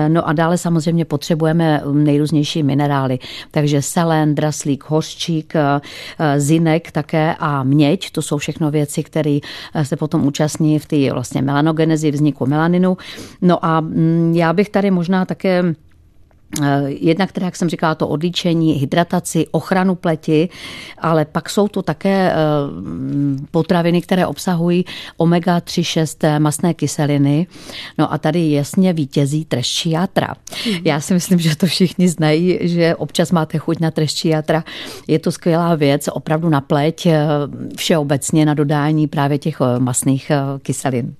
No 0.08 0.28
a 0.28 0.32
dále 0.32 0.58
samozřejmě 0.58 1.04
potřebujeme 1.04 1.57
potřebujeme 1.58 1.82
um, 1.84 2.04
nejrůznější 2.04 2.62
minerály. 2.62 3.18
Takže 3.50 3.82
selen, 3.82 4.34
draslík, 4.34 4.84
hořčík, 4.86 5.56
eh, 5.56 5.80
eh, 6.18 6.40
zinek 6.40 6.92
také 6.92 7.34
a 7.38 7.62
měď, 7.62 8.10
to 8.10 8.22
jsou 8.22 8.38
všechno 8.38 8.70
věci, 8.70 9.02
které 9.02 9.38
eh, 9.74 9.84
se 9.84 9.96
potom 9.96 10.26
účastní 10.26 10.78
v 10.78 10.86
té 10.86 11.12
vlastně 11.12 11.42
melanogenezi 11.42 12.10
vzniku 12.10 12.46
melaninu. 12.46 12.96
No 13.42 13.64
a 13.64 13.80
mm, 13.80 14.32
já 14.36 14.52
bych 14.52 14.68
tady 14.68 14.90
možná 14.90 15.24
také 15.24 15.74
jednak 16.86 17.32
teda, 17.32 17.46
jak 17.46 17.56
jsem 17.56 17.68
říkala, 17.68 17.94
to 17.94 18.08
odlíčení, 18.08 18.72
hydrataci, 18.72 19.46
ochranu 19.50 19.94
pleti, 19.94 20.48
ale 20.98 21.24
pak 21.24 21.50
jsou 21.50 21.68
to 21.68 21.82
také 21.82 22.32
eh, 22.32 22.36
potraviny, 23.50 24.02
které 24.02 24.26
obsahují 24.26 24.84
omega-3, 25.18 25.82
6 25.82 26.24
masné 26.38 26.74
kyseliny. 26.74 27.46
No 27.98 28.12
a 28.12 28.18
tady 28.18 28.50
jasně 28.50 28.92
vítězí 28.92 29.44
treščí 29.44 29.90
játra. 29.90 30.34
Mhm. 30.66 30.80
Já 30.84 31.00
si 31.00 31.14
myslím, 31.14 31.38
že 31.38 31.56
to 31.56 31.66
všichni 31.66 32.08
znají, 32.08 32.58
že 32.60 32.94
občas 32.94 33.32
máte 33.32 33.58
chuť 33.58 33.80
na 33.80 33.90
treščí 33.90 34.28
játra. 34.28 34.64
Je 35.06 35.18
to 35.18 35.32
skvělá 35.32 35.74
věc, 35.74 36.08
opravdu 36.12 36.48
na 36.48 36.60
pleť, 36.60 37.06
eh, 37.06 37.26
všeobecně 37.76 38.46
na 38.46 38.54
dodání 38.54 39.06
právě 39.06 39.38
těch 39.38 39.58
masných 39.78 40.32
kyselin. 40.62 41.14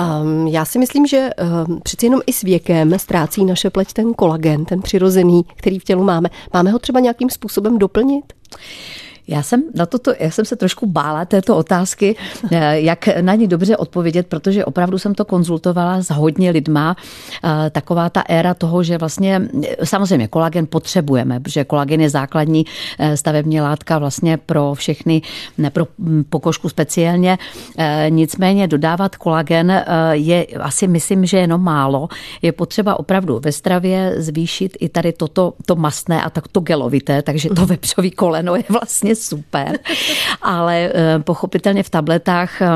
Um, 0.00 0.46
já 0.46 0.64
si 0.64 0.78
myslím, 0.78 1.06
že 1.06 1.30
um, 1.66 1.80
přeci 1.82 2.06
jenom 2.06 2.20
i 2.26 2.32
s 2.32 2.42
věkem 2.42 2.98
ztrácí 2.98 3.44
naše 3.44 3.70
pleť 3.70 3.92
ten 3.92 4.14
kolagen, 4.14 4.64
ten 4.64 4.82
přirozený, 4.82 5.44
který 5.56 5.78
v 5.78 5.84
tělu 5.84 6.04
máme. 6.04 6.28
Máme 6.52 6.70
ho 6.70 6.78
třeba 6.78 7.00
nějakým 7.00 7.30
způsobem 7.30 7.78
doplnit? 7.78 8.24
Já 9.28 9.42
jsem 9.42 9.62
na 9.74 9.86
toto, 9.86 10.12
já 10.20 10.30
jsem 10.30 10.44
se 10.44 10.56
trošku 10.56 10.86
bála 10.86 11.24
této 11.24 11.56
otázky, 11.56 12.16
eh, 12.52 12.80
jak 12.80 13.08
na 13.20 13.34
ní 13.34 13.48
dobře 13.48 13.76
odpovědět, 13.76 14.26
protože 14.26 14.64
opravdu 14.64 14.98
jsem 14.98 15.14
to 15.14 15.24
konzultovala 15.24 16.02
s 16.02 16.10
hodně 16.10 16.50
lidma. 16.50 16.96
Eh, 17.44 17.70
taková 17.70 18.10
ta 18.10 18.20
éra 18.28 18.54
toho, 18.54 18.82
že 18.82 18.98
vlastně 18.98 19.40
eh, 19.62 19.86
samozřejmě 19.86 20.28
kolagen 20.28 20.66
potřebujeme, 20.66 21.40
protože 21.40 21.64
kolagen 21.64 22.00
je 22.00 22.10
základní 22.10 22.66
stavební 23.14 23.60
látka 23.60 23.98
vlastně 23.98 24.36
pro 24.36 24.74
všechny, 24.74 25.22
ne 25.58 25.70
pro 25.70 25.86
hm, 25.98 26.24
pokožku 26.30 26.68
speciálně. 26.68 27.38
Nicméně 28.08 28.68
dodávat 28.68 29.16
kolagen 29.16 29.84
je 30.12 30.46
asi 30.46 30.88
myslím, 30.88 31.26
že 31.26 31.38
jenom 31.38 31.62
málo. 31.62 32.08
Je 32.42 32.52
potřeba 32.52 33.00
opravdu 33.00 33.40
ve 33.44 33.52
stravě 33.52 34.14
zvýšit 34.16 34.76
i 34.80 34.88
tady 34.88 35.12
toto 35.12 35.54
to 35.66 35.76
masné 35.76 36.22
a 36.22 36.30
tak 36.30 36.48
to 36.48 36.60
gelovité, 36.60 37.22
takže 37.22 37.48
to 37.48 37.66
vepřový 37.66 38.10
koleno 38.10 38.56
je 38.56 38.64
vlastně 38.68 39.15
super, 39.16 39.78
ale 40.42 40.90
eh, 40.94 41.18
pochopitelně 41.18 41.82
v 41.82 41.90
tabletách 41.90 42.62
eh, 42.62 42.68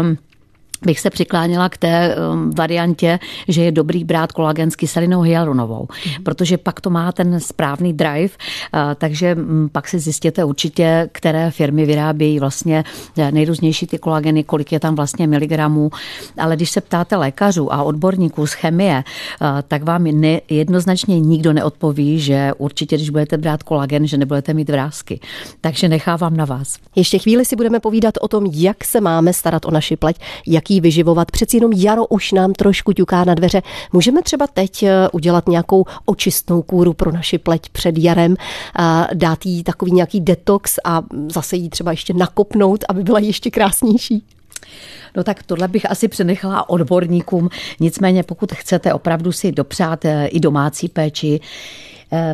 bych 0.87 1.00
se 1.00 1.10
přikláněla 1.10 1.68
k 1.68 1.76
té 1.76 2.16
um, 2.16 2.50
variantě, 2.50 3.18
že 3.49 3.62
je 3.62 3.72
dobrý 3.72 4.04
brát 4.04 4.32
kolagen 4.32 4.70
s 4.70 4.76
kyselinou 4.76 5.20
hyaluronovou, 5.20 5.88
mm. 6.06 6.25
protože 6.25 6.58
pak 6.58 6.80
to 6.80 6.90
má 6.90 7.12
ten 7.12 7.40
správný 7.40 7.92
drive, 7.92 8.28
uh, 8.28 8.80
takže 8.99 9.34
um, 9.34 9.68
pak 9.72 9.88
si 9.88 9.99
zjistěte 9.99 10.44
určitě, 10.44 11.08
které 11.12 11.50
firmy 11.50 11.87
vyrábějí 11.87 12.40
vlastně 12.40 12.84
eh, 13.18 13.32
nejrůznější 13.32 13.87
ty 13.87 13.99
kolageny, 13.99 14.44
kolik 14.44 14.72
je 14.72 14.80
tam 14.80 14.94
vlastně 14.94 15.26
miligramů, 15.26 15.90
ale 16.38 16.56
když 16.56 16.70
se 16.70 16.80
ptáte 16.80 17.16
lékařů 17.16 17.72
a 17.72 17.82
odborníků 17.82 18.46
z 18.46 18.52
chemie, 18.52 19.04
uh, 19.40 19.49
tak 19.68 19.82
vám 19.82 20.04
ne, 20.04 20.40
jednoznačně 20.50 21.20
nikdo 21.20 21.52
neodpoví, 21.52 22.20
že 22.20 22.52
určitě, 22.58 22.96
když 22.96 23.10
budete 23.10 23.38
brát 23.38 23.62
kolagen, 23.62 24.06
že 24.06 24.16
nebudete 24.16 24.54
mít 24.54 24.70
vrázky. 24.70 25.20
Takže 25.60 25.88
nechávám 25.88 26.37
na 26.37 26.44
vás. 26.44 26.78
Ještě 26.96 27.18
chvíli 27.18 27.44
si 27.44 27.56
budeme 27.56 27.80
povídat 27.80 28.14
o 28.20 28.28
tom, 28.28 28.46
jak 28.46 28.84
se 28.84 29.00
máme 29.00 29.32
starat 29.32 29.64
o 29.64 29.70
naši 29.70 29.96
pleť, 29.96 30.16
jak 30.46 30.69
jaký 30.70 30.80
vyživovat. 30.80 31.30
Přeci 31.30 31.56
jenom 31.56 31.72
jaro 31.72 32.06
už 32.06 32.32
nám 32.32 32.52
trošku 32.52 32.92
ťuká 32.92 33.24
na 33.24 33.34
dveře. 33.34 33.62
Můžeme 33.92 34.22
třeba 34.22 34.46
teď 34.46 34.82
eh, 34.82 35.08
udělat 35.12 35.48
nějakou 35.48 35.84
očistnou 36.04 36.62
kůru 36.62 36.92
pro 36.92 37.12
naši 37.12 37.38
pleť 37.38 37.68
před 37.68 37.98
jarem, 37.98 38.36
dát 39.14 39.46
jí 39.46 39.62
takový 39.64 39.92
nějaký 39.92 40.20
detox 40.20 40.78
a 40.84 41.02
zase 41.28 41.56
jí 41.56 41.70
třeba 41.70 41.90
ještě 41.90 42.14
nakopnout, 42.14 42.84
aby 42.88 43.02
byla 43.02 43.18
ještě 43.18 43.50
krásnější. 43.50 44.24
No 45.16 45.24
tak 45.24 45.42
tohle 45.42 45.68
bych 45.68 45.90
asi 45.90 46.08
přenechala 46.08 46.68
odborníkům. 46.68 47.48
Nicméně 47.80 48.22
pokud 48.22 48.52
chcete 48.52 48.94
opravdu 48.94 49.32
si 49.32 49.52
dopřát 49.52 50.04
eh, 50.04 50.26
i 50.26 50.40
domácí 50.40 50.88
péči, 50.88 51.40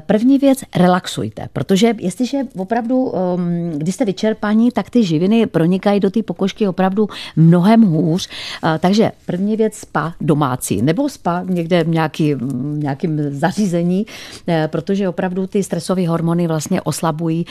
první 0.07 0.39
věc, 0.39 0.59
relaxujte, 0.77 1.49
protože 1.53 1.95
jestliže 1.99 2.39
opravdu, 2.57 3.05
um, 3.05 3.71
když 3.79 3.95
jste 3.95 4.05
vyčerpaní, 4.05 4.71
tak 4.71 4.91
ty 4.91 5.05
živiny 5.05 5.47
pronikají 5.47 6.01
do 6.01 6.11
té 6.11 6.23
pokožky 6.23 6.69
opravdu 6.69 7.09
mnohem 7.37 7.83
hůř. 7.83 8.29
Eh, 8.65 8.79
takže 8.79 9.13
první 9.27 9.57
věc 9.57 9.75
spa 9.75 10.15
domácí, 10.21 10.83
nebo 10.83 11.09
spa 11.09 11.43
někde 11.45 11.85
v 11.85 11.89
nějaký, 11.89 12.35
nějakým 12.73 13.21
zařízení, 13.31 14.07
eh, 14.49 14.69
protože 14.73 15.09
opravdu 15.09 15.47
ty 15.47 15.63
stresové 15.63 16.09
hormony 16.09 16.47
vlastně 16.47 16.83
oslabují 16.83 17.47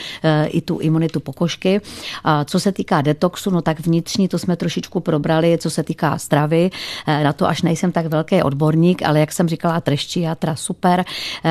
i 0.46 0.60
tu 0.60 0.78
imunitu 0.78 1.20
pokožky. 1.20 1.80
Co 2.44 2.60
se 2.60 2.72
týká 2.72 3.00
detoxu, 3.02 3.50
no 3.50 3.62
tak 3.62 3.80
vnitřní, 3.80 4.28
to 4.28 4.38
jsme 4.38 4.56
trošičku 4.56 5.00
probrali, 5.00 5.58
co 5.58 5.70
se 5.70 5.82
týká 5.82 6.18
stravy, 6.18 6.70
na 7.06 7.32
to 7.32 7.48
až 7.48 7.62
nejsem 7.62 7.92
tak 7.92 8.06
velký 8.06 8.42
odborník, 8.42 9.02
ale 9.02 9.20
jak 9.20 9.32
jsem 9.32 9.48
říkala, 9.48 9.80
treščí 9.80 10.20
játra 10.20 10.56
super. 10.56 11.04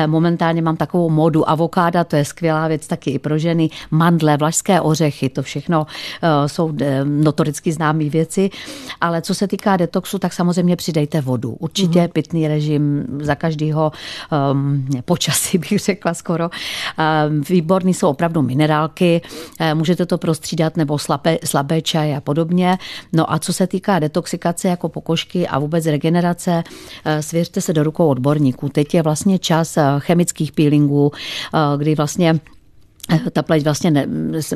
Momentálně 0.06 0.62
mám 0.66 0.76
takovou 0.76 1.10
modu 1.10 1.48
avokáda, 1.48 2.04
to 2.04 2.16
je 2.16 2.24
skvělá 2.24 2.68
věc 2.68 2.86
taky 2.86 3.10
i 3.10 3.18
pro 3.18 3.38
ženy, 3.38 3.70
mandle, 3.90 4.36
vlašské 4.36 4.80
ořechy, 4.80 5.28
to 5.28 5.42
všechno 5.42 5.80
uh, 5.86 6.46
jsou 6.46 6.66
uh, 6.66 6.76
notoricky 7.04 7.72
známé 7.72 8.04
věci, 8.10 8.50
ale 9.00 9.22
co 9.22 9.34
se 9.34 9.48
týká 9.48 9.76
detoxu, 9.76 10.18
tak 10.18 10.32
samozřejmě 10.32 10.76
přidejte 10.76 11.20
vodu. 11.20 11.50
Určitě 11.50 12.00
mm-hmm. 12.00 12.12
pitný 12.12 12.48
režim 12.48 13.06
za 13.20 13.34
každého 13.34 13.92
um, 14.52 14.86
počasí 15.04 15.58
bych 15.62 15.78
řekla 15.78 16.14
skoro. 16.14 16.50
Um, 16.50 17.40
výborný 17.48 17.94
jsou 17.94 18.08
opravdu 18.08 18.42
minerálky, 18.42 19.20
uh, 19.22 19.78
můžete 19.78 20.06
to 20.06 20.18
prostřídat 20.18 20.76
nebo 20.76 20.98
slabé, 20.98 21.38
slabé 21.44 21.80
čaje 21.82 22.16
a 22.16 22.20
podobně. 22.20 22.78
No 23.12 23.32
a 23.32 23.38
co 23.38 23.52
se 23.52 23.66
týká 23.66 23.98
detoxikace 23.98 24.68
jako 24.68 24.88
pokožky 24.88 25.46
a 25.48 25.58
vůbec 25.58 25.86
regenerace, 25.86 26.64
svěřte 27.20 27.60
se 27.60 27.72
do 27.72 27.82
rukou 27.82 28.08
odborníků. 28.08 28.68
Teď 28.68 28.94
je 28.94 29.02
vlastně 29.02 29.38
čas 29.38 29.78
chemických 29.98 30.52
peelingů, 30.56 31.12
kdy 31.76 31.94
vlastně 31.94 32.40
ta 33.32 33.42
pleť 33.42 33.64
vlastně 33.64 33.90
ne, 33.90 34.06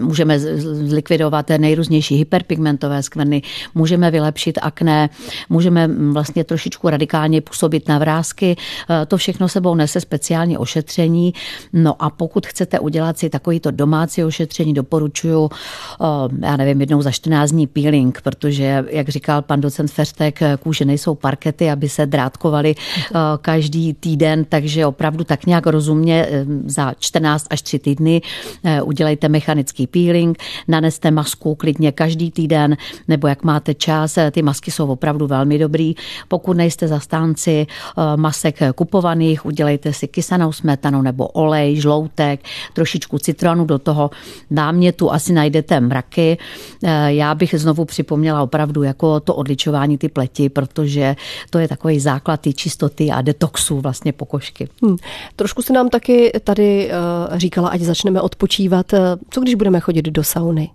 můžeme 0.01 0.41
zlikvidovat 0.61 1.47
nejrůznější 1.59 2.17
hyperpigmentové 2.17 3.03
skvrny, 3.03 3.43
můžeme 3.75 4.11
vylepšit 4.11 4.59
akné, 4.63 5.11
můžeme 5.49 5.89
vlastně 6.13 6.45
trošičku 6.45 6.89
radikálně 6.89 7.41
působit 7.41 7.89
na 7.89 7.99
vrázky. 7.99 8.57
E, 9.03 9.07
to 9.07 9.17
všechno 9.17 9.49
sebou 9.49 9.75
nese 9.75 10.01
speciální 10.01 10.59
ošetření. 10.59 11.35
No 11.73 12.03
a 12.03 12.11
pokud 12.11 12.47
chcete 12.47 12.81
udělat 12.81 13.19
si 13.19 13.31
takovýto 13.31 13.71
domácí 13.71 14.25
ošetření, 14.25 14.75
doporučuju, 14.75 15.51
e, 15.53 16.47
já 16.47 16.57
nevím, 16.57 16.81
jednou 16.81 17.03
za 17.03 17.11
14 17.11 17.51
dní 17.51 17.67
peeling, 17.67 18.21
protože, 18.21 18.85
jak 18.91 19.09
říkal 19.09 19.43
pan 19.43 19.61
docent 19.61 19.91
Ferstek, 19.91 20.39
kůže 20.61 20.85
nejsou 20.85 21.15
parkety, 21.15 21.71
aby 21.71 21.89
se 21.89 22.07
drátkovaly 22.07 22.75
každý 23.41 23.95
týden, 23.95 24.45
takže 24.49 24.87
opravdu 24.87 25.25
tak 25.25 25.47
nějak 25.47 25.67
rozumně 25.67 26.29
za 26.67 26.95
14 26.99 27.47
až 27.51 27.63
3 27.63 27.79
týdny 27.79 28.23
Eh, 28.40 28.40
udělejte 28.83 29.29
mechanický 29.29 29.87
peeling, 29.87 30.39
naneste 30.69 31.11
masku 31.11 31.55
klidně 31.55 31.93
každý 31.93 32.31
týden, 32.31 32.77
nebo 33.09 33.27
jak 33.29 33.43
máte 33.43 33.75
čas, 33.75 34.19
eh, 34.19 34.31
ty 34.31 34.43
masky 34.43 34.71
jsou 34.71 34.87
opravdu 34.87 35.27
velmi 35.27 35.59
dobrý. 35.59 35.95
Pokud 36.29 36.57
nejste 36.57 36.89
zastánci 36.89 37.67
eh, 37.67 38.17
masek 38.17 38.59
kupovaných, 38.75 39.47
udělejte 39.47 39.93
si 39.93 40.09
kysanou 40.09 40.53
smetanu 40.53 41.03
nebo 41.03 41.27
olej, 41.27 41.77
žloutek, 41.81 42.41
trošičku 42.73 43.19
citronu 43.19 43.65
do 43.65 43.79
toho 43.79 44.11
námětu, 44.51 45.13
asi 45.13 45.33
najdete 45.33 45.81
mraky. 45.81 46.39
Já 47.07 47.35
bych 47.35 47.55
znovu 47.59 47.85
připomněla 47.85 48.43
opravdu 48.43 48.83
jako 48.83 49.21
to 49.21 49.35
odličování 49.35 49.99
ty 49.99 50.09
pleti, 50.09 50.49
protože 50.49 51.17
to 51.51 51.59
je 51.59 51.69
takový 51.69 52.01
základ 52.01 52.41
ty 52.41 52.53
čistoty 52.53 53.11
a 53.11 53.23
detoxu 53.23 53.81
vlastně 53.81 54.13
pokožky. 54.13 54.69
Hmm. 54.83 54.97
Trošku 55.37 55.63
se 55.63 55.73
nám 55.73 55.89
taky 55.89 56.33
tady 56.45 56.91
říkala, 57.37 57.69
ať 57.69 57.81
začneme 57.81 58.21
odpočívat. 58.31 58.87
Co 59.31 59.41
když 59.41 59.55
budeme 59.55 59.81
chodit 59.81 60.03
do 60.03 60.25
sauny? 60.25 60.71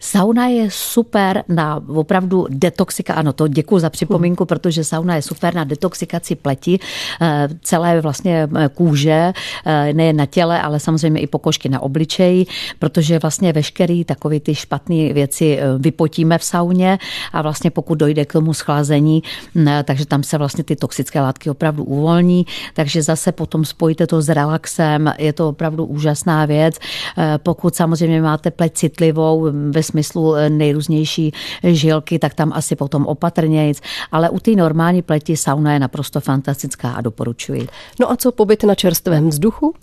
Sauna 0.00 0.46
je 0.46 0.70
super 0.70 1.44
na 1.48 1.82
opravdu 1.88 2.46
detoxika, 2.50 3.14
ano, 3.14 3.32
to 3.32 3.48
děkuji 3.48 3.78
za 3.78 3.90
připomínku, 3.90 4.44
protože 4.44 4.84
sauna 4.84 5.16
je 5.16 5.22
super 5.22 5.54
na 5.54 5.64
detoxikaci 5.64 6.34
pleti, 6.34 6.78
eh, 7.20 7.48
celé 7.62 8.00
vlastně 8.00 8.48
eh, 8.56 8.68
kůže, 8.74 9.32
eh, 9.66 9.92
nejen 9.92 10.16
na 10.16 10.26
těle, 10.26 10.62
ale 10.62 10.80
samozřejmě 10.80 11.20
i 11.20 11.26
pokožky 11.26 11.68
na 11.68 11.82
obličeji, 11.82 12.46
protože 12.78 13.18
vlastně 13.18 13.52
veškerý 13.52 14.04
takový 14.04 14.40
ty 14.40 14.54
špatné 14.54 15.12
věci 15.12 15.58
vypotíme 15.78 16.38
v 16.38 16.44
sauně 16.44 16.98
a 17.32 17.42
vlastně 17.42 17.70
pokud 17.70 17.94
dojde 17.94 18.24
k 18.24 18.32
tomu 18.32 18.54
schlazení, 18.54 19.22
mm, 19.54 19.68
takže 19.84 20.06
tam 20.06 20.22
se 20.22 20.38
vlastně 20.38 20.64
ty 20.64 20.76
toxické 20.76 21.20
látky 21.20 21.50
opravdu 21.50 21.84
uvolní, 21.84 22.46
takže 22.74 23.02
zase 23.02 23.32
potom 23.32 23.64
spojíte 23.64 24.06
to 24.06 24.22
s 24.22 24.28
relaxem, 24.28 25.14
je 25.18 25.32
to 25.32 25.48
opravdu 25.48 25.84
úžasná 25.84 26.46
věc. 26.46 26.78
Pokud 27.42 27.76
samozřejmě 27.76 28.22
máte 28.22 28.50
pleť 28.50 28.72
citlivou, 28.72 29.51
ve 29.52 29.82
smyslu 29.82 30.34
eh, 30.34 30.50
nejrůznější 30.50 31.32
žilky, 31.62 32.18
tak 32.18 32.34
tam 32.34 32.52
asi 32.54 32.76
potom 32.76 33.06
opatrnějc, 33.06 33.80
ale 34.12 34.30
u 34.30 34.38
té 34.38 34.50
normální 34.50 35.02
pleti 35.02 35.36
sauna 35.36 35.72
je 35.72 35.78
naprosto 35.78 36.20
fantastická 36.20 36.92
a 36.92 37.00
doporučuji. 37.00 37.68
No 38.00 38.10
a 38.12 38.16
co 38.16 38.32
pobyt 38.32 38.64
na 38.64 38.74
čerstvém 38.74 39.28
vzduchu? 39.28 39.74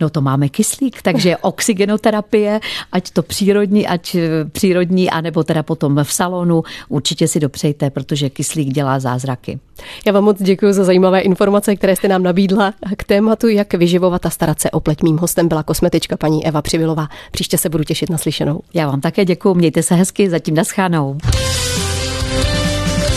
No 0.00 0.10
to 0.10 0.20
máme 0.20 0.48
kyslík, 0.48 1.02
takže 1.02 1.36
oxygenoterapie, 1.40 2.60
ať 2.92 3.10
to 3.10 3.22
přírodní, 3.22 3.86
ať 3.86 4.14
eh, 4.14 4.44
přírodní, 4.44 5.10
anebo 5.10 5.44
teda 5.44 5.62
potom 5.62 6.00
v 6.04 6.12
salonu, 6.12 6.62
určitě 6.88 7.28
si 7.28 7.40
dopřejte, 7.40 7.90
protože 7.90 8.30
kyslík 8.30 8.68
dělá 8.68 8.98
zázraky. 8.98 9.58
Já 10.06 10.12
vám 10.12 10.24
moc 10.24 10.42
děkuji 10.42 10.72
za 10.72 10.84
zajímavé 10.84 11.20
informace, 11.20 11.76
které 11.76 11.96
jste 11.96 12.08
nám 12.08 12.22
nabídla 12.22 12.74
k 12.96 13.04
tématu, 13.04 13.48
jak 13.48 13.74
vyživovat 13.74 14.26
a 14.26 14.30
starat 14.30 14.60
se 14.60 14.70
o 14.70 14.80
pleť. 14.80 15.02
Mým 15.02 15.18
hostem 15.18 15.48
byla 15.48 15.62
kosmetička 15.62 16.16
paní 16.16 16.46
Eva 16.46 16.62
Přivilová. 16.62 17.08
Příště 17.30 17.58
se 17.58 17.68
budu 17.68 17.84
těšit 17.84 18.10
na 18.10 18.18
slyšenou. 18.18 18.60
Já 18.74 18.86
vám 18.86 19.00
také 19.00 19.24
děkuji, 19.24 19.54
mějte 19.54 19.82
se 19.82 19.94
hezky, 19.94 20.30
zatím 20.30 20.54
naschánou. 20.54 21.18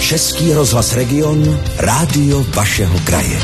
Český 0.02 0.54
rozhlas 0.54 0.94
Region, 0.94 1.60
rádio 1.78 2.46
vašeho 2.56 3.00
kraje. 3.00 3.40